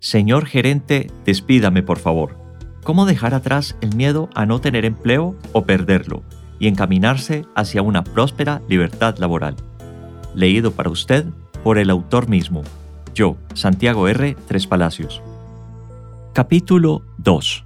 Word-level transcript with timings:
Señor 0.00 0.46
gerente, 0.46 1.10
despídame 1.26 1.82
por 1.82 1.98
favor. 1.98 2.34
¿Cómo 2.84 3.04
dejar 3.04 3.34
atrás 3.34 3.76
el 3.82 3.94
miedo 3.94 4.30
a 4.34 4.46
no 4.46 4.58
tener 4.58 4.86
empleo 4.86 5.36
o 5.52 5.64
perderlo 5.64 6.22
y 6.58 6.68
encaminarse 6.68 7.44
hacia 7.54 7.82
una 7.82 8.02
próspera 8.02 8.62
libertad 8.66 9.18
laboral? 9.18 9.56
Leído 10.34 10.72
para 10.72 10.88
usted 10.88 11.26
por 11.62 11.76
el 11.76 11.90
autor 11.90 12.30
mismo, 12.30 12.62
yo, 13.14 13.36
Santiago 13.52 14.08
R. 14.08 14.36
Tres 14.48 14.66
Palacios. 14.66 15.20
Capítulo 16.32 17.04
2. 17.18 17.64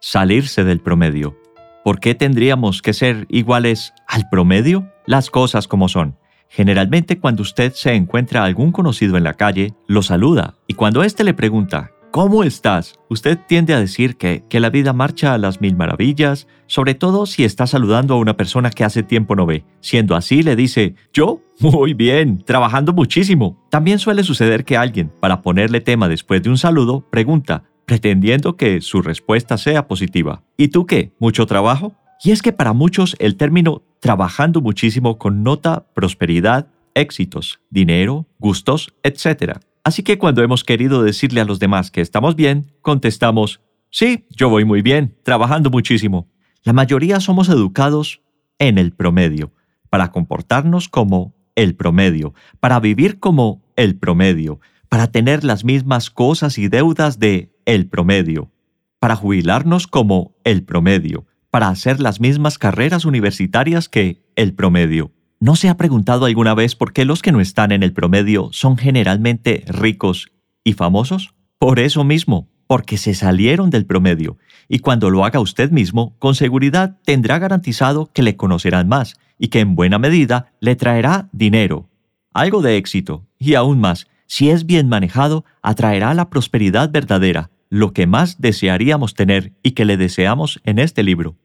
Salirse 0.00 0.62
del 0.62 0.80
promedio. 0.80 1.36
¿Por 1.82 1.98
qué 1.98 2.14
tendríamos 2.14 2.82
que 2.82 2.92
ser 2.92 3.26
iguales 3.28 3.92
al 4.06 4.28
promedio? 4.30 4.88
Las 5.06 5.28
cosas 5.28 5.66
como 5.66 5.88
son. 5.88 6.16
Generalmente 6.54 7.18
cuando 7.18 7.42
usted 7.42 7.72
se 7.72 7.94
encuentra 7.94 8.42
a 8.42 8.44
algún 8.44 8.70
conocido 8.70 9.16
en 9.16 9.24
la 9.24 9.34
calle, 9.34 9.74
lo 9.88 10.02
saluda 10.02 10.54
y 10.68 10.74
cuando 10.74 11.02
éste 11.02 11.24
le 11.24 11.34
pregunta, 11.34 11.90
¿cómo 12.12 12.44
estás? 12.44 12.94
Usted 13.08 13.36
tiende 13.48 13.74
a 13.74 13.80
decir 13.80 14.16
que, 14.16 14.44
que 14.48 14.60
la 14.60 14.70
vida 14.70 14.92
marcha 14.92 15.34
a 15.34 15.38
las 15.38 15.60
mil 15.60 15.74
maravillas, 15.74 16.46
sobre 16.68 16.94
todo 16.94 17.26
si 17.26 17.42
está 17.42 17.66
saludando 17.66 18.14
a 18.14 18.18
una 18.18 18.36
persona 18.36 18.70
que 18.70 18.84
hace 18.84 19.02
tiempo 19.02 19.34
no 19.34 19.46
ve. 19.46 19.64
Siendo 19.80 20.14
así, 20.14 20.44
le 20.44 20.54
dice, 20.54 20.94
yo, 21.12 21.40
muy 21.58 21.92
bien, 21.92 22.44
trabajando 22.44 22.92
muchísimo. 22.92 23.58
También 23.68 23.98
suele 23.98 24.22
suceder 24.22 24.64
que 24.64 24.76
alguien, 24.76 25.10
para 25.18 25.42
ponerle 25.42 25.80
tema 25.80 26.08
después 26.08 26.40
de 26.40 26.50
un 26.50 26.58
saludo, 26.58 27.00
pregunta, 27.10 27.64
pretendiendo 27.84 28.56
que 28.56 28.80
su 28.80 29.02
respuesta 29.02 29.58
sea 29.58 29.88
positiva. 29.88 30.44
¿Y 30.56 30.68
tú 30.68 30.86
qué? 30.86 31.10
¿Mucho 31.18 31.46
trabajo? 31.46 31.94
Y 32.24 32.30
es 32.30 32.40
que 32.40 32.54
para 32.54 32.72
muchos 32.72 33.16
el 33.18 33.36
término 33.36 33.82
trabajando 34.00 34.62
muchísimo 34.62 35.18
connota 35.18 35.86
prosperidad, 35.92 36.68
éxitos, 36.94 37.60
dinero, 37.68 38.26
gustos, 38.38 38.94
etc. 39.02 39.58
Así 39.84 40.02
que 40.02 40.16
cuando 40.16 40.42
hemos 40.42 40.64
querido 40.64 41.02
decirle 41.02 41.42
a 41.42 41.44
los 41.44 41.58
demás 41.58 41.90
que 41.90 42.00
estamos 42.00 42.34
bien, 42.34 42.72
contestamos, 42.80 43.60
sí, 43.90 44.26
yo 44.30 44.48
voy 44.48 44.64
muy 44.64 44.80
bien, 44.80 45.14
trabajando 45.22 45.68
muchísimo. 45.68 46.26
La 46.62 46.72
mayoría 46.72 47.20
somos 47.20 47.50
educados 47.50 48.22
en 48.58 48.78
el 48.78 48.92
promedio, 48.92 49.52
para 49.90 50.10
comportarnos 50.10 50.88
como 50.88 51.34
el 51.56 51.74
promedio, 51.74 52.32
para 52.58 52.80
vivir 52.80 53.20
como 53.20 53.62
el 53.76 53.96
promedio, 53.96 54.60
para 54.88 55.08
tener 55.08 55.44
las 55.44 55.62
mismas 55.62 56.08
cosas 56.08 56.56
y 56.56 56.68
deudas 56.68 57.18
de 57.18 57.52
el 57.66 57.86
promedio, 57.86 58.50
para 58.98 59.14
jubilarnos 59.14 59.86
como 59.86 60.34
el 60.44 60.62
promedio, 60.64 61.26
para 61.54 61.68
hacer 61.68 62.00
las 62.00 62.18
mismas 62.18 62.58
carreras 62.58 63.04
universitarias 63.04 63.88
que 63.88 64.24
el 64.34 64.54
promedio. 64.54 65.12
¿No 65.38 65.54
se 65.54 65.68
ha 65.68 65.76
preguntado 65.76 66.24
alguna 66.24 66.52
vez 66.52 66.74
por 66.74 66.92
qué 66.92 67.04
los 67.04 67.22
que 67.22 67.30
no 67.30 67.40
están 67.40 67.70
en 67.70 67.84
el 67.84 67.92
promedio 67.92 68.48
son 68.50 68.76
generalmente 68.76 69.62
ricos 69.68 70.32
y 70.64 70.72
famosos? 70.72 71.32
Por 71.60 71.78
eso 71.78 72.02
mismo, 72.02 72.48
porque 72.66 72.96
se 72.96 73.14
salieron 73.14 73.70
del 73.70 73.86
promedio, 73.86 74.36
y 74.68 74.80
cuando 74.80 75.10
lo 75.10 75.24
haga 75.24 75.38
usted 75.38 75.70
mismo, 75.70 76.16
con 76.18 76.34
seguridad 76.34 76.98
tendrá 77.04 77.38
garantizado 77.38 78.10
que 78.12 78.24
le 78.24 78.34
conocerán 78.34 78.88
más 78.88 79.14
y 79.38 79.46
que 79.46 79.60
en 79.60 79.76
buena 79.76 80.00
medida 80.00 80.50
le 80.58 80.74
traerá 80.74 81.28
dinero, 81.30 81.88
algo 82.32 82.62
de 82.62 82.78
éxito, 82.78 83.28
y 83.38 83.54
aún 83.54 83.78
más, 83.78 84.08
si 84.26 84.50
es 84.50 84.66
bien 84.66 84.88
manejado, 84.88 85.44
atraerá 85.62 86.14
la 86.14 86.30
prosperidad 86.30 86.90
verdadera, 86.90 87.50
lo 87.70 87.92
que 87.92 88.06
más 88.06 88.40
desearíamos 88.40 89.14
tener 89.14 89.52
y 89.62 89.72
que 89.72 89.84
le 89.84 89.96
deseamos 89.96 90.60
en 90.64 90.78
este 90.78 91.02
libro. 91.02 91.36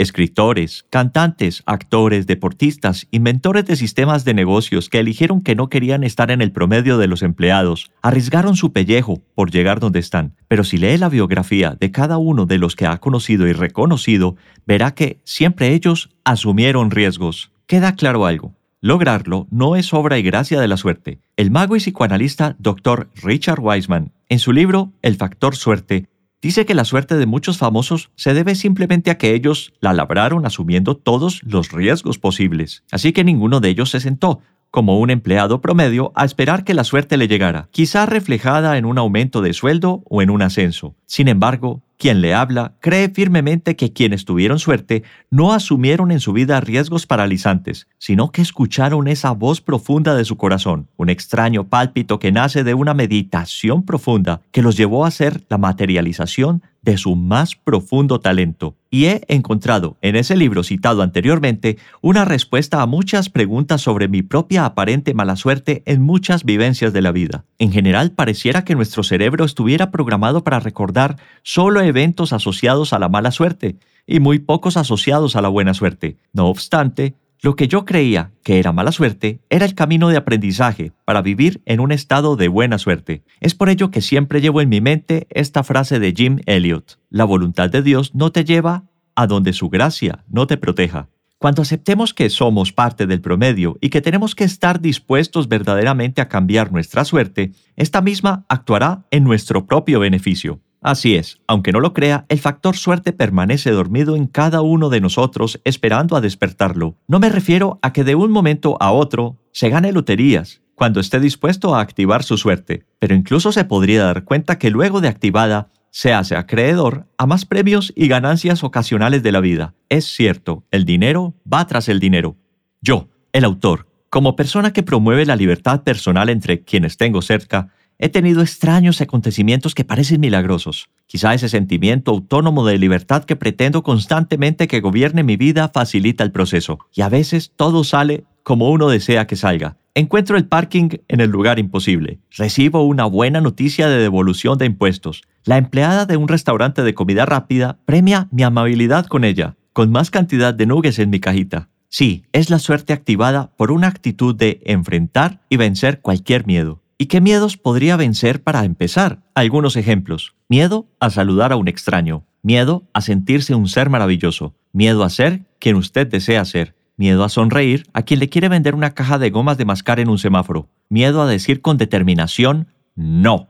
Escritores, 0.00 0.86
cantantes, 0.90 1.64
actores, 1.66 2.28
deportistas, 2.28 3.08
inventores 3.10 3.64
de 3.66 3.74
sistemas 3.74 4.24
de 4.24 4.32
negocios 4.32 4.88
que 4.88 5.00
eligieron 5.00 5.40
que 5.40 5.56
no 5.56 5.68
querían 5.68 6.04
estar 6.04 6.30
en 6.30 6.40
el 6.40 6.52
promedio 6.52 6.98
de 6.98 7.08
los 7.08 7.22
empleados, 7.22 7.90
arriesgaron 8.00 8.54
su 8.54 8.72
pellejo 8.72 9.20
por 9.34 9.50
llegar 9.50 9.80
donde 9.80 9.98
están. 9.98 10.36
Pero 10.46 10.62
si 10.62 10.76
lee 10.76 10.98
la 10.98 11.08
biografía 11.08 11.76
de 11.80 11.90
cada 11.90 12.18
uno 12.18 12.46
de 12.46 12.58
los 12.58 12.76
que 12.76 12.86
ha 12.86 12.98
conocido 12.98 13.48
y 13.48 13.52
reconocido, 13.52 14.36
verá 14.66 14.94
que 14.94 15.20
siempre 15.24 15.74
ellos 15.74 16.10
asumieron 16.22 16.92
riesgos. 16.92 17.50
Queda 17.66 17.96
claro 17.96 18.24
algo. 18.24 18.57
Lograrlo 18.80 19.48
no 19.50 19.74
es 19.74 19.92
obra 19.92 20.18
y 20.18 20.22
gracia 20.22 20.60
de 20.60 20.68
la 20.68 20.76
suerte. 20.76 21.20
El 21.36 21.50
mago 21.50 21.74
y 21.74 21.80
psicoanalista 21.80 22.54
Dr. 22.60 23.10
Richard 23.22 23.58
Wiseman, 23.60 24.12
en 24.28 24.38
su 24.38 24.52
libro 24.52 24.92
El 25.02 25.16
factor 25.16 25.56
suerte, 25.56 26.08
Dice 26.40 26.64
que 26.64 26.74
la 26.76 26.84
suerte 26.84 27.16
de 27.16 27.26
muchos 27.26 27.58
famosos 27.58 28.12
se 28.14 28.32
debe 28.32 28.54
simplemente 28.54 29.10
a 29.10 29.18
que 29.18 29.34
ellos 29.34 29.72
la 29.80 29.92
labraron 29.92 30.46
asumiendo 30.46 30.96
todos 30.96 31.42
los 31.42 31.72
riesgos 31.72 32.20
posibles. 32.20 32.84
Así 32.92 33.12
que 33.12 33.24
ninguno 33.24 33.58
de 33.58 33.70
ellos 33.70 33.90
se 33.90 33.98
sentó, 33.98 34.40
como 34.70 35.00
un 35.00 35.10
empleado 35.10 35.60
promedio, 35.60 36.12
a 36.14 36.24
esperar 36.24 36.62
que 36.62 36.74
la 36.74 36.84
suerte 36.84 37.16
le 37.16 37.26
llegara, 37.26 37.68
quizá 37.72 38.06
reflejada 38.06 38.78
en 38.78 38.84
un 38.84 38.98
aumento 38.98 39.42
de 39.42 39.52
sueldo 39.52 40.04
o 40.08 40.22
en 40.22 40.30
un 40.30 40.42
ascenso. 40.42 40.94
Sin 41.06 41.26
embargo, 41.26 41.82
quien 41.98 42.20
le 42.20 42.32
habla 42.32 42.76
cree 42.80 43.10
firmemente 43.10 43.76
que 43.76 43.92
quienes 43.92 44.24
tuvieron 44.24 44.58
suerte 44.58 45.02
no 45.30 45.52
asumieron 45.52 46.10
en 46.10 46.20
su 46.20 46.32
vida 46.32 46.60
riesgos 46.60 47.06
paralizantes, 47.06 47.88
sino 47.98 48.30
que 48.30 48.40
escucharon 48.40 49.08
esa 49.08 49.32
voz 49.32 49.60
profunda 49.60 50.14
de 50.14 50.24
su 50.24 50.36
corazón, 50.36 50.88
un 50.96 51.10
extraño 51.10 51.68
pálpito 51.68 52.18
que 52.18 52.32
nace 52.32 52.64
de 52.64 52.74
una 52.74 52.94
meditación 52.94 53.84
profunda 53.84 54.40
que 54.52 54.62
los 54.62 54.76
llevó 54.76 55.04
a 55.04 55.10
ser 55.10 55.44
la 55.48 55.58
materialización 55.58 56.62
de 56.88 56.96
su 56.96 57.16
más 57.16 57.54
profundo 57.54 58.18
talento. 58.18 58.74
Y 58.90 59.04
he 59.04 59.20
encontrado 59.28 59.98
en 60.00 60.16
ese 60.16 60.36
libro 60.36 60.62
citado 60.62 61.02
anteriormente 61.02 61.76
una 62.00 62.24
respuesta 62.24 62.80
a 62.80 62.86
muchas 62.86 63.28
preguntas 63.28 63.82
sobre 63.82 64.08
mi 64.08 64.22
propia 64.22 64.64
aparente 64.64 65.12
mala 65.12 65.36
suerte 65.36 65.82
en 65.84 66.00
muchas 66.00 66.44
vivencias 66.44 66.94
de 66.94 67.02
la 67.02 67.12
vida. 67.12 67.44
En 67.58 67.72
general 67.72 68.12
pareciera 68.12 68.64
que 68.64 68.74
nuestro 68.74 69.02
cerebro 69.02 69.44
estuviera 69.44 69.90
programado 69.90 70.44
para 70.44 70.60
recordar 70.60 71.18
solo 71.42 71.82
eventos 71.82 72.32
asociados 72.32 72.94
a 72.94 72.98
la 72.98 73.10
mala 73.10 73.32
suerte 73.32 73.76
y 74.06 74.20
muy 74.20 74.38
pocos 74.38 74.78
asociados 74.78 75.36
a 75.36 75.42
la 75.42 75.48
buena 75.48 75.74
suerte. 75.74 76.16
No 76.32 76.46
obstante, 76.46 77.16
lo 77.40 77.54
que 77.54 77.68
yo 77.68 77.84
creía 77.84 78.32
que 78.42 78.58
era 78.58 78.72
mala 78.72 78.90
suerte 78.90 79.40
era 79.48 79.64
el 79.64 79.74
camino 79.74 80.08
de 80.08 80.16
aprendizaje 80.16 80.92
para 81.04 81.22
vivir 81.22 81.62
en 81.66 81.78
un 81.78 81.92
estado 81.92 82.34
de 82.34 82.48
buena 82.48 82.78
suerte. 82.78 83.22
Es 83.40 83.54
por 83.54 83.68
ello 83.68 83.90
que 83.90 84.02
siempre 84.02 84.40
llevo 84.40 84.60
en 84.60 84.68
mi 84.68 84.80
mente 84.80 85.28
esta 85.30 85.62
frase 85.62 86.00
de 86.00 86.12
Jim 86.12 86.40
Elliot. 86.46 86.98
La 87.10 87.24
voluntad 87.24 87.70
de 87.70 87.82
Dios 87.82 88.14
no 88.14 88.32
te 88.32 88.44
lleva 88.44 88.84
a 89.14 89.26
donde 89.26 89.52
su 89.52 89.68
gracia 89.68 90.24
no 90.28 90.46
te 90.46 90.56
proteja. 90.56 91.08
Cuando 91.38 91.62
aceptemos 91.62 92.12
que 92.12 92.30
somos 92.30 92.72
parte 92.72 93.06
del 93.06 93.20
promedio 93.20 93.78
y 93.80 93.90
que 93.90 94.00
tenemos 94.00 94.34
que 94.34 94.42
estar 94.42 94.80
dispuestos 94.80 95.46
verdaderamente 95.46 96.20
a 96.20 96.28
cambiar 96.28 96.72
nuestra 96.72 97.04
suerte, 97.04 97.52
esta 97.76 98.00
misma 98.00 98.44
actuará 98.48 99.04
en 99.12 99.22
nuestro 99.22 99.64
propio 99.64 100.00
beneficio. 100.00 100.60
Así 100.80 101.16
es, 101.16 101.40
aunque 101.46 101.72
no 101.72 101.80
lo 101.80 101.92
crea, 101.92 102.24
el 102.28 102.38
factor 102.38 102.76
suerte 102.76 103.12
permanece 103.12 103.70
dormido 103.70 104.14
en 104.14 104.26
cada 104.26 104.62
uno 104.62 104.90
de 104.90 105.00
nosotros 105.00 105.60
esperando 105.64 106.16
a 106.16 106.20
despertarlo. 106.20 106.96
No 107.08 107.18
me 107.18 107.28
refiero 107.28 107.78
a 107.82 107.92
que 107.92 108.04
de 108.04 108.14
un 108.14 108.30
momento 108.30 108.76
a 108.80 108.92
otro 108.92 109.36
se 109.50 109.70
gane 109.70 109.92
loterías 109.92 110.62
cuando 110.76 111.00
esté 111.00 111.18
dispuesto 111.18 111.74
a 111.74 111.80
activar 111.80 112.22
su 112.22 112.38
suerte, 112.38 112.84
pero 113.00 113.16
incluso 113.16 113.50
se 113.50 113.64
podría 113.64 114.04
dar 114.04 114.22
cuenta 114.22 114.58
que 114.58 114.70
luego 114.70 115.00
de 115.00 115.08
activada 115.08 115.70
se 115.90 116.12
hace 116.12 116.36
acreedor 116.36 117.08
a 117.18 117.26
más 117.26 117.44
premios 117.44 117.92
y 117.96 118.06
ganancias 118.06 118.62
ocasionales 118.62 119.24
de 119.24 119.32
la 119.32 119.40
vida. 119.40 119.74
Es 119.88 120.04
cierto, 120.04 120.64
el 120.70 120.84
dinero 120.84 121.34
va 121.52 121.66
tras 121.66 121.88
el 121.88 121.98
dinero. 121.98 122.36
Yo, 122.80 123.08
el 123.32 123.44
autor, 123.44 123.88
como 124.08 124.36
persona 124.36 124.72
que 124.72 124.84
promueve 124.84 125.26
la 125.26 125.34
libertad 125.34 125.82
personal 125.82 126.28
entre 126.28 126.62
quienes 126.62 126.96
tengo 126.96 127.22
cerca, 127.22 127.72
He 128.00 128.08
tenido 128.08 128.42
extraños 128.42 129.00
acontecimientos 129.00 129.74
que 129.74 129.82
parecen 129.82 130.20
milagrosos. 130.20 130.88
Quizá 131.08 131.34
ese 131.34 131.48
sentimiento 131.48 132.12
autónomo 132.12 132.64
de 132.64 132.78
libertad 132.78 133.24
que 133.24 133.34
pretendo 133.34 133.82
constantemente 133.82 134.68
que 134.68 134.80
gobierne 134.80 135.24
mi 135.24 135.36
vida 135.36 135.68
facilita 135.74 136.22
el 136.22 136.30
proceso. 136.30 136.78
Y 136.94 137.00
a 137.00 137.08
veces 137.08 137.52
todo 137.56 137.82
sale 137.82 138.24
como 138.44 138.70
uno 138.70 138.88
desea 138.88 139.26
que 139.26 139.34
salga. 139.34 139.78
Encuentro 139.96 140.36
el 140.36 140.46
parking 140.46 140.90
en 141.08 141.20
el 141.20 141.30
lugar 141.30 141.58
imposible. 141.58 142.20
Recibo 142.36 142.84
una 142.84 143.04
buena 143.04 143.40
noticia 143.40 143.88
de 143.88 143.98
devolución 143.98 144.58
de 144.58 144.66
impuestos. 144.66 145.22
La 145.42 145.56
empleada 145.56 146.06
de 146.06 146.16
un 146.16 146.28
restaurante 146.28 146.84
de 146.84 146.94
comida 146.94 147.26
rápida 147.26 147.80
premia 147.84 148.28
mi 148.30 148.44
amabilidad 148.44 149.06
con 149.06 149.24
ella, 149.24 149.56
con 149.72 149.90
más 149.90 150.12
cantidad 150.12 150.54
de 150.54 150.66
nuggets 150.66 151.00
en 151.00 151.10
mi 151.10 151.18
cajita. 151.18 151.68
Sí, 151.88 152.22
es 152.32 152.48
la 152.48 152.60
suerte 152.60 152.92
activada 152.92 153.50
por 153.56 153.72
una 153.72 153.88
actitud 153.88 154.36
de 154.36 154.60
enfrentar 154.66 155.40
y 155.48 155.56
vencer 155.56 156.00
cualquier 156.00 156.46
miedo. 156.46 156.80
¿Y 157.00 157.06
qué 157.06 157.20
miedos 157.20 157.56
podría 157.56 157.96
vencer 157.96 158.42
para 158.42 158.64
empezar? 158.64 159.22
Algunos 159.36 159.76
ejemplos. 159.76 160.34
Miedo 160.48 160.88
a 160.98 161.10
saludar 161.10 161.52
a 161.52 161.56
un 161.56 161.68
extraño. 161.68 162.24
Miedo 162.42 162.88
a 162.92 163.02
sentirse 163.02 163.54
un 163.54 163.68
ser 163.68 163.88
maravilloso. 163.88 164.56
Miedo 164.72 165.04
a 165.04 165.08
ser 165.08 165.42
quien 165.60 165.76
usted 165.76 166.08
desea 166.08 166.44
ser. 166.44 166.74
Miedo 166.96 167.22
a 167.22 167.28
sonreír 167.28 167.86
a 167.92 168.02
quien 168.02 168.18
le 168.18 168.28
quiere 168.28 168.48
vender 168.48 168.74
una 168.74 168.94
caja 168.94 169.16
de 169.18 169.30
gomas 169.30 169.56
de 169.58 169.64
mascar 169.64 170.00
en 170.00 170.08
un 170.08 170.18
semáforo. 170.18 170.70
Miedo 170.88 171.22
a 171.22 171.28
decir 171.28 171.60
con 171.60 171.76
determinación 171.78 172.66
no. 172.96 173.48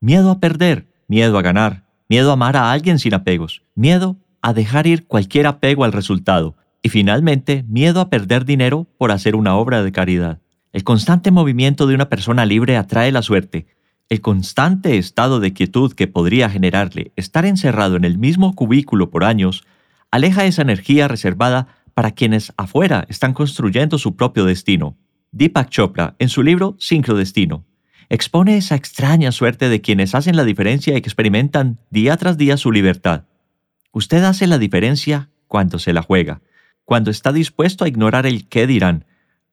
Miedo 0.00 0.30
a 0.30 0.38
perder. 0.38 0.86
Miedo 1.08 1.36
a 1.36 1.42
ganar. 1.42 1.82
Miedo 2.08 2.30
a 2.30 2.34
amar 2.34 2.56
a 2.56 2.70
alguien 2.70 3.00
sin 3.00 3.14
apegos. 3.14 3.62
Miedo 3.74 4.18
a 4.40 4.52
dejar 4.52 4.86
ir 4.86 5.08
cualquier 5.08 5.48
apego 5.48 5.82
al 5.82 5.92
resultado. 5.92 6.54
Y 6.80 6.90
finalmente, 6.90 7.64
miedo 7.66 8.00
a 8.00 8.08
perder 8.08 8.44
dinero 8.44 8.86
por 8.98 9.10
hacer 9.10 9.34
una 9.34 9.56
obra 9.56 9.82
de 9.82 9.90
caridad. 9.90 10.38
El 10.74 10.82
constante 10.82 11.30
movimiento 11.30 11.86
de 11.86 11.94
una 11.94 12.08
persona 12.08 12.44
libre 12.44 12.76
atrae 12.76 13.12
la 13.12 13.22
suerte. 13.22 13.68
El 14.08 14.20
constante 14.20 14.98
estado 14.98 15.38
de 15.38 15.52
quietud 15.52 15.92
que 15.92 16.08
podría 16.08 16.50
generarle 16.50 17.12
estar 17.14 17.46
encerrado 17.46 17.94
en 17.94 18.04
el 18.04 18.18
mismo 18.18 18.56
cubículo 18.56 19.08
por 19.08 19.22
años 19.22 19.64
aleja 20.10 20.46
esa 20.46 20.62
energía 20.62 21.06
reservada 21.06 21.68
para 21.94 22.10
quienes 22.10 22.52
afuera 22.56 23.06
están 23.08 23.34
construyendo 23.34 23.98
su 23.98 24.16
propio 24.16 24.46
destino. 24.46 24.96
Deepak 25.30 25.70
Chopra, 25.70 26.16
en 26.18 26.28
su 26.28 26.42
libro 26.42 26.74
Sincrodestino, 26.80 27.64
expone 28.08 28.56
esa 28.56 28.74
extraña 28.74 29.30
suerte 29.30 29.68
de 29.68 29.80
quienes 29.80 30.16
hacen 30.16 30.34
la 30.34 30.42
diferencia 30.42 30.94
y 30.94 30.96
experimentan 30.96 31.78
día 31.90 32.16
tras 32.16 32.36
día 32.36 32.56
su 32.56 32.72
libertad. 32.72 33.26
Usted 33.92 34.24
hace 34.24 34.48
la 34.48 34.58
diferencia 34.58 35.30
cuando 35.46 35.78
se 35.78 35.92
la 35.92 36.02
juega, 36.02 36.42
cuando 36.84 37.12
está 37.12 37.30
dispuesto 37.30 37.84
a 37.84 37.88
ignorar 37.88 38.26
el 38.26 38.48
qué 38.48 38.66
dirán. 38.66 39.04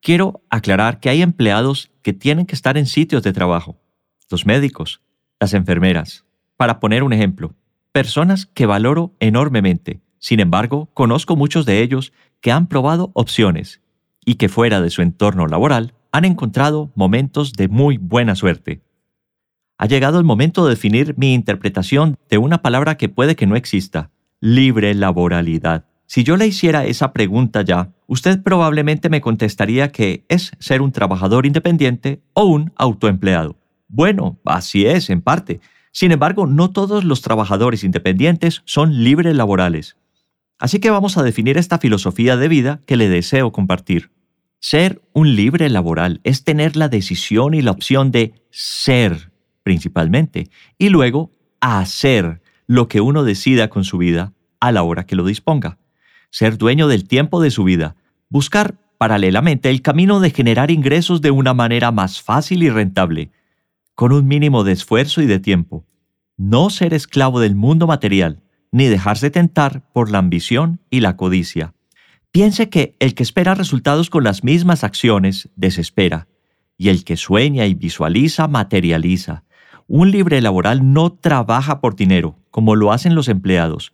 Quiero 0.01 0.42
aclarar 0.50 1.00
que 1.00 1.09
hay 1.09 1.21
empleados 1.21 1.92
que 2.01 2.12
tienen 2.12 2.48
que 2.48 2.56
estar 2.56 2.75
en 2.75 2.88
sitios 2.88 3.21
de 3.21 3.33
trabajo. 3.33 3.80
Los 4.31 4.48
médicos, 4.48 5.01
las 5.39 5.53
enfermeras. 5.53 6.25
Para 6.57 6.80
poner 6.80 7.03
un 7.03 7.13
ejemplo, 7.13 7.53
personas 7.92 8.48
que 8.48 8.65
valoro 8.65 9.13
enormemente. 9.19 10.01
Sin 10.18 10.39
embargo, 10.39 10.89
conozco 10.95 11.36
muchos 11.36 11.68
de 11.68 11.83
ellos 11.83 12.13
que 12.42 12.51
han 12.51 12.65
probado 12.65 13.12
opciones 13.13 13.81
y 14.25 14.36
que 14.36 14.50
fuera 14.50 14.81
de 14.81 14.89
su 14.89 15.03
entorno 15.03 15.45
laboral 15.45 15.94
han 16.12 16.25
encontrado 16.25 16.92
momentos 16.95 17.54
de 17.54 17.68
muy 17.68 17.97
buena 17.97 18.36
suerte. 18.36 18.81
Ha 19.77 19.86
llegado 19.86 20.18
el 20.18 20.25
momento 20.25 20.63
de 20.65 20.71
definir 20.71 21.13
mi 21.15 21.36
interpretación 21.36 22.18
de 22.27 22.39
una 22.39 22.63
palabra 22.63 22.97
que 22.97 23.07
puede 23.07 23.36
que 23.36 23.45
no 23.45 23.56
exista, 23.56 24.09
libre 24.39 24.95
laboralidad. 24.95 25.86
Si 26.13 26.25
yo 26.25 26.36
le 26.36 26.46
hiciera 26.46 26.84
esa 26.84 27.13
pregunta 27.13 27.62
ya, 27.62 27.94
usted 28.06 28.44
probablemente 28.44 29.08
me 29.08 29.22
contestaría 29.22 29.94
que 29.94 30.25
es 30.28 30.52
ser 30.60 30.81
un 30.81 30.92
trabajador 30.92 31.46
independiente 31.46 32.22
o 32.34 32.44
un 32.44 32.74
autoempleado. 32.75 33.56
Bueno, 33.88 34.38
así 34.44 34.86
es, 34.86 35.10
en 35.10 35.22
parte. 35.22 35.62
Sin 35.94 36.12
embargo, 36.12 36.48
no 36.48 36.69
todos 36.69 37.06
los 37.06 37.22
trabajadores 37.22 37.86
independientes 37.86 38.62
son 38.66 39.06
libres 39.06 39.34
laborales. 39.38 39.96
Así 40.60 40.80
que 40.80 40.90
vamos 40.90 41.18
a 41.18 41.24
definir 41.24 41.58
esta 41.58 41.78
filosofía 41.78 42.36
de 42.36 42.50
vida 42.50 42.81
que 42.86 42.98
le 42.98 43.07
deseo 43.07 43.54
compartir. 43.54 44.12
Ser 44.60 45.02
un 45.14 45.38
libre 45.38 45.69
laboral 45.69 46.19
es 46.25 46.44
tener 46.44 46.75
la 46.75 46.90
decisión 46.90 47.54
y 47.54 47.62
la 47.62 47.72
opción 47.72 48.12
de 48.12 48.34
ser, 48.50 49.31
principalmente, 49.64 50.50
y 50.78 50.90
luego 50.90 51.31
hacer 51.62 52.42
lo 52.68 52.90
que 52.90 53.00
uno 53.00 53.24
decida 53.24 53.69
con 53.69 53.86
su 53.86 53.98
vida 53.98 54.34
a 54.60 54.74
la 54.74 54.84
hora 54.84 55.06
que 55.06 55.16
lo 55.16 55.24
disponga. 55.24 55.78
Ser 56.31 56.57
dueño 56.57 56.88
del 56.88 57.07
tiempo 57.07 57.42
de 57.42 57.51
su 57.51 57.66
vida. 57.66 57.98
Buscar, 58.30 58.75
paralelamente, 58.98 59.69
el 59.69 59.81
camino 59.81 60.22
de 60.22 60.31
generar 60.31 60.72
ingresos 60.72 61.22
de 61.22 61.30
una 61.30 61.54
manera 61.54 61.92
más 61.92 62.22
fácil 62.22 62.63
y 62.63 62.69
rentable, 62.69 63.31
con 63.95 64.13
un 64.13 64.28
mínimo 64.28 64.63
de 64.63 64.72
esfuerzo 64.72 65.22
y 65.22 65.25
de 65.25 65.39
tiempo. 65.39 65.86
No 66.38 66.69
ser 66.69 66.94
esclavo 66.94 67.42
del 67.42 67.56
mundo 67.56 67.86
material, 67.86 68.42
ni 68.72 68.86
dejarse 68.86 69.30
tentar 69.30 69.83
por 69.92 70.10
la 70.10 70.19
ambición 70.19 70.80
y 70.89 71.01
la 71.01 71.18
codicia. 71.18 71.74
Piense 72.31 72.69
que 72.69 72.95
el 73.00 73.13
que 73.13 73.24
espera 73.24 73.54
resultados 73.54 74.10
con 74.10 74.24
las 74.24 74.45
mismas 74.45 74.86
acciones 74.86 75.50
desespera, 75.57 76.30
y 76.78 76.88
el 76.88 77.04
que 77.04 77.18
sueña 77.18 77.66
y 77.66 77.74
visualiza 77.74 78.48
materializa. 78.48 79.44
Un 79.88 80.12
libre 80.12 80.39
laboral 80.39 80.94
no 80.94 81.12
trabaja 81.12 81.81
por 81.81 81.98
dinero, 81.98 82.39
como 82.50 82.78
lo 82.78 82.94
hacen 82.94 83.16
los 83.16 83.28
empleados. 83.28 83.92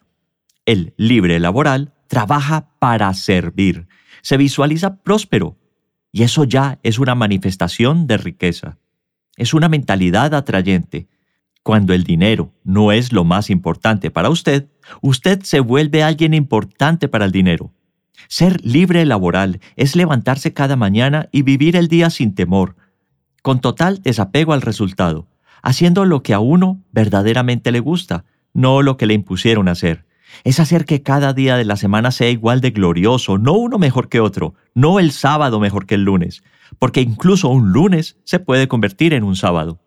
El 0.68 0.94
libre 0.98 1.40
laboral 1.40 1.94
trabaja 2.08 2.70
para 2.80 3.14
servir, 3.14 3.88
se 4.22 4.38
visualiza 4.38 4.98
próspero, 4.98 5.58
y 6.12 6.24
eso 6.24 6.44
ya 6.44 6.80
es 6.84 7.00
una 7.00 7.16
manifestación 7.16 8.08
de 8.08 8.18
riqueza. 8.18 8.78
Es 9.36 9.54
una 9.54 9.70
mentalidad 9.70 10.34
atrayente. 10.34 11.08
Cuando 11.62 11.94
el 11.94 12.04
dinero 12.04 12.54
no 12.64 12.92
es 12.92 13.14
lo 13.14 13.24
más 13.24 13.50
importante 13.50 14.10
para 14.10 14.30
usted, 14.30 14.68
usted 15.02 15.44
se 15.44 15.60
vuelve 15.60 16.02
alguien 16.02 16.34
importante 16.34 17.08
para 17.08 17.26
el 17.26 17.32
dinero. 17.32 17.72
Ser 18.30 18.66
libre 18.66 19.06
laboral 19.06 19.60
es 19.76 19.96
levantarse 19.96 20.54
cada 20.54 20.76
mañana 20.76 21.30
y 21.32 21.44
vivir 21.44 21.76
el 21.76 21.88
día 21.88 22.10
sin 22.10 22.34
temor, 22.34 22.76
con 23.44 23.62
total 23.62 24.02
desapego 24.02 24.54
al 24.54 24.62
resultado, 24.62 25.28
haciendo 25.62 26.06
lo 26.06 26.24
que 26.24 26.34
a 26.34 26.40
uno 26.40 26.82
verdaderamente 26.92 27.72
le 27.72 27.80
gusta, 27.80 28.26
no 28.54 28.82
lo 28.82 28.98
que 28.98 29.06
le 29.06 29.14
impusieron 29.14 29.68
hacer. 29.68 30.07
Es 30.44 30.60
hacer 30.60 30.86
que 30.86 31.02
cada 31.02 31.34
día 31.34 31.58
de 31.58 31.66
la 31.66 31.78
semana 31.78 32.12
sea 32.12 32.30
igual 32.30 32.62
de 32.62 32.72
glorioso, 32.72 33.38
no 33.38 33.54
uno 33.54 33.78
mejor 33.78 34.10
que 34.10 34.20
otro, 34.20 34.56
no 34.74 35.00
el 35.00 35.12
sábado 35.12 35.60
mejor 35.60 35.86
que 35.86 35.96
el 35.96 36.04
lunes, 36.04 36.44
porque 36.80 37.02
incluso 37.02 37.50
un 37.50 37.72
lunes 37.72 38.18
se 38.24 38.40
puede 38.40 38.68
convertir 38.68 39.14
en 39.14 39.24
un 39.24 39.36
sábado. 39.36 39.80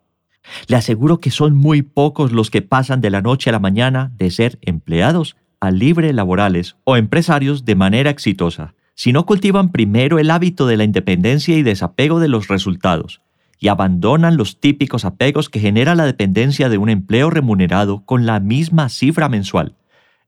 Le 0.67 0.77
aseguro 0.77 1.21
que 1.21 1.31
son 1.31 1.55
muy 1.55 1.83
pocos 1.83 2.33
los 2.33 2.51
que 2.51 2.63
pasan 2.63 3.01
de 3.01 3.11
la 3.11 3.23
noche 3.23 3.51
a 3.51 3.53
la 3.53 3.59
mañana 3.59 4.11
de 4.17 4.31
ser 4.31 4.59
empleados 4.63 5.37
a 5.61 5.71
libre 5.71 6.13
laborales 6.13 6.77
o 6.85 6.97
empresarios 6.97 7.65
de 7.65 7.75
manera 7.75 8.11
exitosa, 8.11 8.75
si 8.95 9.13
no 9.13 9.27
cultivan 9.27 9.71
primero 9.71 10.19
el 10.19 10.31
hábito 10.31 10.67
de 10.67 10.77
la 10.77 10.85
independencia 10.85 11.57
y 11.57 11.63
desapego 11.63 12.19
de 12.19 12.29
los 12.29 12.49
resultados, 12.49 13.21
y 13.59 13.69
abandonan 13.69 14.37
los 14.37 14.59
típicos 14.59 15.05
apegos 15.05 15.51
que 15.51 15.61
genera 15.61 15.95
la 15.95 16.07
dependencia 16.07 16.71
de 16.71 16.79
un 16.79 16.89
empleo 16.89 17.29
remunerado 17.29 18.05
con 18.07 18.25
la 18.25 18.41
misma 18.41 18.89
cifra 18.89 19.29
mensual, 19.29 19.77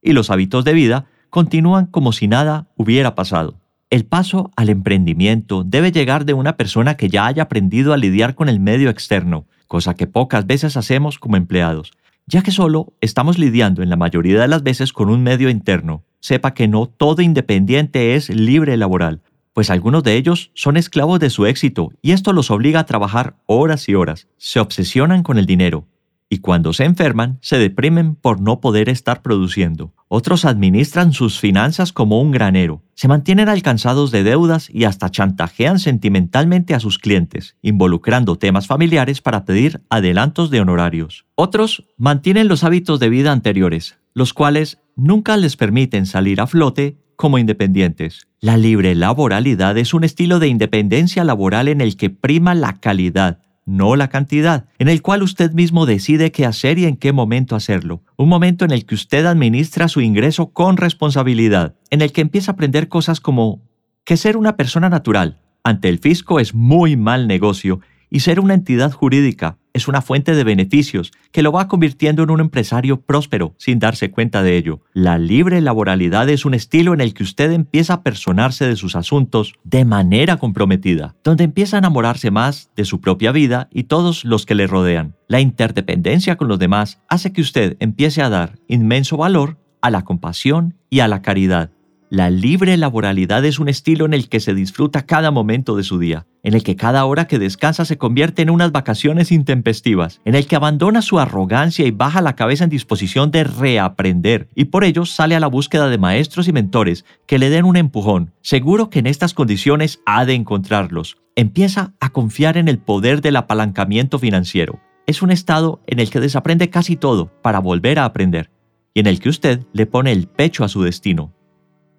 y 0.02 0.12
los 0.12 0.31
hábitos 0.31 0.64
de 0.64 0.72
vida 0.72 1.06
continúan 1.31 1.87
como 1.87 2.12
si 2.12 2.28
nada 2.28 2.66
hubiera 2.76 3.14
pasado. 3.14 3.54
El 3.88 4.04
paso 4.04 4.50
al 4.56 4.69
emprendimiento 4.69 5.64
debe 5.64 5.93
llegar 5.93 6.25
de 6.25 6.34
una 6.34 6.56
persona 6.56 6.96
que 6.96 7.08
ya 7.08 7.26
haya 7.26 7.44
aprendido 7.44 7.93
a 7.93 7.96
lidiar 7.96 8.34
con 8.34 8.49
el 8.49 8.58
medio 8.58 8.90
externo, 8.90 9.46
cosa 9.66 9.94
que 9.94 10.06
pocas 10.06 10.46
veces 10.46 10.76
hacemos 10.76 11.19
como 11.19 11.37
empleados, 11.37 11.93
ya 12.26 12.43
que 12.43 12.50
solo 12.50 12.94
estamos 13.00 13.38
lidiando 13.38 13.82
en 13.82 13.90
la 13.90 13.96
mayoría 13.96 14.40
de 14.40 14.49
las 14.49 14.62
veces 14.62 14.93
con 14.93 15.10
un 15.10 15.22
medio 15.22 15.50
interno. 15.50 16.05
Sepa 16.20 16.55
que 16.55 16.69
no 16.69 16.87
todo 16.87 17.20
independiente 17.22 18.14
es 18.14 18.28
libre 18.28 18.76
laboral, 18.76 19.20
pues 19.52 19.69
algunos 19.70 20.02
de 20.02 20.16
ellos 20.16 20.50
son 20.55 20.76
esclavos 20.76 21.20
de 21.20 21.31
su 21.31 21.46
éxito 21.46 21.90
y 22.00 22.12
esto 22.12 22.32
los 22.32 22.50
obliga 22.50 22.81
a 22.81 22.87
trabajar 22.87 23.37
horas 23.46 23.88
y 23.88 23.94
horas. 23.94 24.28
Se 24.38 24.60
obsesionan 24.60 25.22
con 25.22 25.38
el 25.38 25.46
dinero, 25.46 25.87
y 26.32 26.38
cuando 26.38 26.73
se 26.73 26.84
enferman 26.84 27.37
se 27.43 27.58
deprimen 27.58 28.14
por 28.14 28.40
no 28.40 28.62
poder 28.62 28.88
estar 28.88 29.20
produciendo. 29.20 29.93
Otros 30.08 30.46
administran 30.46 31.12
sus 31.12 31.38
finanzas 31.38 31.93
como 31.93 32.23
un 32.23 32.31
granero, 32.31 32.82
se 32.94 33.06
mantienen 33.06 33.50
alcanzados 33.50 34.11
de 34.11 34.23
deudas 34.23 34.70
y 34.73 34.84
hasta 34.84 35.11
chantajean 35.11 35.79
sentimentalmente 35.79 36.75
a 36.75 36.81
sus 36.81 36.99
clientes, 36.99 37.56
involucrando 37.61 38.37
temas 38.37 38.67
familiares 38.67 39.20
para 39.20 39.44
pedir 39.44 39.82
adelantos 39.90 40.50
de 40.50 40.62
honorarios. 40.62 41.26
Otros 41.34 41.84
mantienen 41.99 42.49
los 42.49 42.64
hábitos 42.64 42.99
de 42.99 43.11
vida 43.11 43.31
anteriores, 43.31 43.98
los 44.15 44.32
cuales 44.32 44.79
nunca 44.96 45.36
les 45.36 45.58
permiten 45.58 46.06
salir 46.06 46.41
a 46.41 46.46
flote 46.46 46.96
como 47.15 47.36
independientes. 47.36 48.27
La 48.41 48.56
libre 48.56 48.94
laboralidad 48.94 49.77
es 49.77 49.93
un 49.93 50.03
estilo 50.03 50.39
de 50.39 50.48
independencia 50.48 51.24
laboral 51.24 51.69
en 51.69 51.82
el 51.82 51.98
que 51.98 52.08
prima 52.08 52.55
la 52.55 52.81
calidad, 52.81 53.43
no 53.72 53.96
la 53.96 54.08
cantidad, 54.08 54.67
en 54.79 54.88
el 54.88 55.02
cual 55.02 55.22
usted 55.22 55.52
mismo 55.52 55.86
decide 55.86 56.31
qué 56.31 56.46
hacer 56.46 56.79
y 56.79 56.84
en 56.84 56.96
qué 56.96 57.12
momento 57.12 57.56
hacerlo. 57.56 58.02
Un 58.17 58.29
momento 58.29 58.64
en 58.64 58.70
el 58.70 58.84
que 58.84 58.94
usted 58.94 59.24
administra 59.26 59.88
su 59.88 60.00
ingreso 60.00 60.52
con 60.52 60.76
responsabilidad, 60.76 61.74
en 61.91 62.02
el 62.02 62.12
que 62.12 62.20
empieza 62.20 62.52
a 62.52 62.55
aprender 62.55 62.88
cosas 62.88 63.20
como 63.20 63.62
que 64.05 64.17
ser 64.17 64.36
una 64.36 64.56
persona 64.56 64.88
natural 64.88 65.38
ante 65.64 65.88
el 65.88 65.98
fisco 65.98 66.38
es 66.41 66.55
muy 66.55 66.96
mal 66.96 67.26
negocio 67.26 67.81
y 68.10 68.20
ser 68.20 68.41
una 68.41 68.55
entidad 68.55 68.93
jurídica 68.93 69.58
es 69.72 69.88
una 69.88 70.02
fuente 70.02 70.34
de 70.34 70.44
beneficios 70.44 71.12
que 71.31 71.43
lo 71.43 71.52
va 71.52 71.69
convirtiendo 71.69 72.22
en 72.22 72.31
un 72.31 72.41
empresario 72.41 73.00
próspero 73.00 73.55
sin 73.58 73.79
darse 73.79 74.10
cuenta 74.10 74.43
de 74.43 74.56
ello. 74.56 74.81
La 74.93 75.19
libre 75.19 75.60
laboralidad 75.60 76.29
es 76.29 76.44
un 76.44 76.55
estilo 76.55 76.94
en 76.94 77.00
el 77.00 77.14
que 77.14 77.22
usted 77.22 77.52
empieza 77.52 77.94
a 77.94 78.02
personarse 78.02 78.67
de 78.67 78.76
sus 78.76 78.96
asuntos 78.96 79.55
de 79.64 79.84
manera 79.84 80.36
comprometida, 80.36 81.14
donde 81.24 81.44
empieza 81.44 81.76
a 81.76 81.79
enamorarse 81.79 82.31
más 82.31 82.70
de 82.76 82.84
su 82.84 83.00
propia 83.00 83.32
vida 83.32 83.69
y 83.72 83.84
todos 83.84 84.24
los 84.24 84.46
que 84.46 84.55
le 84.55 84.67
rodean. 84.67 85.17
La 85.29 85.41
interdependencia 85.41 86.36
con 86.36 86.48
los 86.48 86.58
demás 86.58 87.00
hace 87.08 87.32
que 87.32 87.41
usted 87.41 87.76
empiece 87.81 88.22
a 88.22 88.29
dar 88.29 88.58
inmenso 88.69 89.17
valor 89.17 89.58
a 89.81 89.91
la 89.91 90.02
compasión 90.02 90.74
y 90.91 91.00
a 91.00 91.08
la 91.08 91.22
caridad 91.22 91.70
la 92.12 92.28
libre 92.28 92.76
laboralidad 92.76 93.42
es 93.46 93.58
un 93.58 93.70
estilo 93.70 94.04
en 94.04 94.12
el 94.12 94.28
que 94.28 94.38
se 94.38 94.52
disfruta 94.52 95.06
cada 95.06 95.31
momento 95.31 95.76
de 95.76 95.82
su 95.82 95.98
día, 95.98 96.26
en 96.42 96.52
el 96.52 96.62
que 96.62 96.76
cada 96.76 97.06
hora 97.06 97.26
que 97.26 97.38
descansa 97.38 97.86
se 97.86 97.96
convierte 97.96 98.42
en 98.42 98.50
unas 98.50 98.70
vacaciones 98.70 99.32
intempestivas, 99.32 100.20
en 100.26 100.34
el 100.34 100.46
que 100.46 100.54
abandona 100.54 101.00
su 101.00 101.19
arrogancia 101.19 101.86
y 101.86 101.90
baja 101.90 102.20
la 102.20 102.36
cabeza 102.36 102.64
en 102.64 102.70
disposición 102.70 103.31
de 103.31 103.44
reaprender, 103.44 104.50
y 104.54 104.66
por 104.66 104.84
ello 104.84 105.06
sale 105.06 105.36
a 105.36 105.40
la 105.40 105.46
búsqueda 105.46 105.88
de 105.88 105.96
maestros 105.96 106.48
y 106.48 106.52
mentores 106.52 107.06
que 107.24 107.38
le 107.38 107.48
den 107.48 107.64
un 107.64 107.78
empujón. 107.78 108.34
Seguro 108.42 108.90
que 108.90 108.98
en 108.98 109.06
estas 109.06 109.32
condiciones 109.32 110.02
ha 110.04 110.26
de 110.26 110.34
encontrarlos. 110.34 111.16
Empieza 111.34 111.94
a 111.98 112.10
confiar 112.10 112.58
en 112.58 112.69
el 112.69 112.76
poder 112.76 113.22
del 113.22 113.36
apalancamiento 113.36 114.19
financiero. 114.19 114.81
Es 115.06 115.22
un 115.22 115.31
estado 115.31 115.81
en 115.86 115.98
el 115.98 116.10
que 116.10 116.20
desaprende 116.20 116.69
casi 116.69 116.94
todo 116.94 117.32
para 117.40 117.60
volver 117.60 117.98
a 117.98 118.04
aprender, 118.04 118.50
y 118.92 119.00
en 119.00 119.06
el 119.06 119.19
que 119.19 119.31
usted 119.31 119.64
le 119.72 119.86
pone 119.86 120.12
el 120.12 120.26
pecho 120.26 120.62
a 120.62 120.69
su 120.69 120.82
destino 120.82 121.32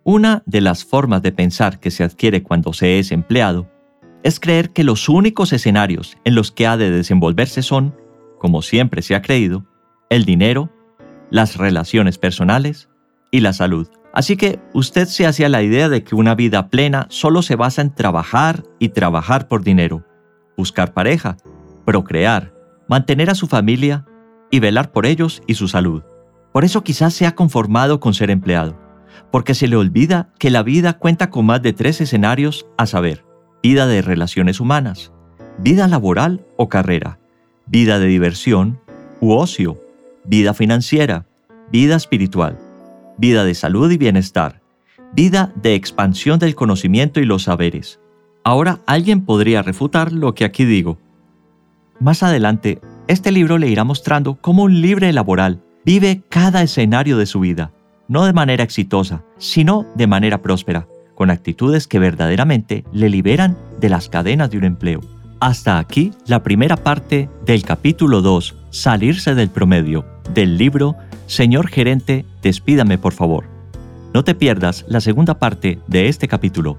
una 0.04 0.44
de 0.46 0.62
las 0.62 0.84
formas 0.84 1.22
de 1.22 1.32
pensar 1.32 1.80
que 1.80 1.92
se 1.92 2.04
adquiere 2.04 2.44
cuando 2.44 2.74
se 2.74 3.00
es 3.00 3.12
empleado 3.12 3.70
es 4.24 4.40
creer 4.40 4.72
que 4.72 4.84
los 4.84 5.10
únicos 5.10 5.54
escenarios 5.54 6.18
en 6.24 6.36
los 6.36 6.52
que 6.52 6.68
ha 6.68 6.78
de 6.78 6.92
desenvolverse 6.92 7.62
son 7.62 7.96
como 8.44 8.62
siempre 8.62 9.02
se 9.02 9.16
ha 9.16 9.22
creído, 9.22 9.66
el 10.10 10.26
dinero, 10.26 10.70
las 11.30 11.56
relaciones 11.56 12.18
personales 12.18 12.90
y 13.32 13.40
la 13.40 13.54
salud. 13.54 13.88
Así 14.14 14.36
que 14.36 14.60
usted 14.74 15.08
se 15.08 15.26
hacía 15.26 15.48
la 15.48 15.64
idea 15.64 15.88
de 15.88 16.04
que 16.04 16.16
una 16.16 16.36
vida 16.36 16.68
plena 16.68 17.08
solo 17.10 17.42
se 17.42 17.56
basa 17.56 17.82
en 17.82 17.96
trabajar 17.96 18.64
y 18.80 18.90
trabajar 18.90 19.48
por 19.48 19.64
dinero, 19.64 20.06
buscar 20.58 20.94
pareja, 20.94 21.38
procrear, 21.86 22.54
mantener 22.90 23.30
a 23.30 23.36
su 23.36 23.48
familia 23.48 24.06
y 24.52 24.60
velar 24.60 24.92
por 24.92 25.06
ellos 25.06 25.42
y 25.48 25.54
su 25.54 25.70
salud. 25.70 26.04
Por 26.52 26.66
eso 26.66 26.84
quizás 26.84 27.14
se 27.14 27.26
ha 27.26 27.36
conformado 27.36 28.02
con 28.02 28.14
ser 28.14 28.30
empleado, 28.30 28.78
porque 29.32 29.54
se 29.56 29.68
le 29.68 29.76
olvida 29.76 30.30
que 30.40 30.50
la 30.50 30.64
vida 30.64 30.94
cuenta 30.94 31.30
con 31.30 31.46
más 31.46 31.62
de 31.62 31.74
tres 31.74 32.02
escenarios 32.02 32.66
a 32.78 32.86
saber, 32.86 33.26
vida 33.62 33.88
de 33.88 34.02
relaciones 34.02 34.60
humanas, 34.60 35.12
vida 35.58 35.88
laboral 35.88 36.46
o 36.58 36.70
carrera, 36.70 37.20
vida 37.66 38.00
de 38.00 38.08
diversión 38.08 38.80
u 39.20 39.34
ocio, 39.34 39.80
vida 40.26 40.54
financiera, 40.54 41.26
vida 41.72 41.96
espiritual, 41.96 42.58
vida 43.18 43.46
de 43.46 43.56
salud 43.56 43.92
y 43.92 43.98
bienestar, 43.98 44.62
vida 45.14 45.52
de 45.56 45.76
expansión 45.76 46.40
del 46.40 46.56
conocimiento 46.56 47.20
y 47.20 47.26
los 47.26 47.44
saberes. 47.44 48.00
Ahora 48.44 48.80
alguien 48.86 49.26
podría 49.26 49.62
refutar 49.62 50.12
lo 50.12 50.36
que 50.36 50.46
aquí 50.46 50.66
digo. 50.66 50.98
Más 52.00 52.24
adelante, 52.24 52.80
este 53.08 53.32
libro 53.32 53.58
le 53.58 53.70
irá 53.70 53.84
mostrando 53.84 54.36
cómo 54.36 54.64
un 54.64 54.82
libre 54.82 55.14
laboral 55.14 55.62
vive 55.86 56.24
cada 56.30 56.64
escenario 56.64 57.18
de 57.18 57.26
su 57.26 57.40
vida, 57.40 57.72
no 58.14 58.26
de 58.26 58.34
manera 58.34 58.64
exitosa, 58.64 59.24
sino 59.40 59.88
de 59.96 60.06
manera 60.06 60.44
próspera, 60.44 60.88
con 61.16 61.32
actitudes 61.32 61.88
que 61.88 61.98
verdaderamente 61.98 62.86
le 62.94 63.10
liberan 63.10 63.58
de 63.80 63.90
las 63.90 64.08
cadenas 64.08 64.52
de 64.52 64.60
un 64.60 64.66
empleo. 64.66 65.02
Hasta 65.40 65.80
aquí 65.80 66.12
la 66.28 66.44
primera 66.44 66.78
parte 66.78 67.28
del 67.44 67.64
capítulo 67.64 68.22
2, 68.22 68.56
Salirse 68.70 69.34
del 69.34 69.50
promedio, 69.50 70.06
del 70.32 70.60
libro 70.60 70.96
Señor 71.26 71.70
Gerente, 71.70 72.24
despídame 72.44 73.00
por 73.00 73.14
favor. 73.14 73.46
No 74.14 74.24
te 74.24 74.36
pierdas 74.36 74.86
la 74.88 75.02
segunda 75.02 75.40
parte 75.40 75.80
de 75.88 76.08
este 76.08 76.28
capítulo. 76.28 76.78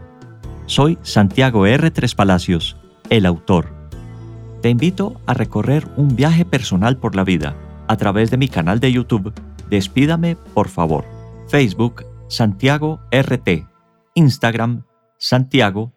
Soy 0.66 0.98
Santiago 1.02 1.66
R. 1.66 1.90
Tres 1.90 2.14
Palacios, 2.14 2.76
el 3.10 3.26
autor. 3.26 3.74
Te 4.62 4.70
invito 4.70 5.20
a 5.26 5.34
recorrer 5.34 5.88
un 5.96 6.14
viaje 6.14 6.44
personal 6.44 6.96
por 6.96 7.16
la 7.16 7.24
vida 7.24 7.56
a 7.88 7.96
través 7.96 8.30
de 8.30 8.36
mi 8.36 8.46
canal 8.46 8.78
de 8.78 8.92
YouTube 8.92 9.34
Despídame 9.68 10.36
por 10.36 10.68
favor. 10.68 11.13
Facebook 11.46 12.06
Santiago 12.28 13.00
RT. 13.10 13.66
Instagram 14.14 14.84
Santiago-RT- 15.18 15.92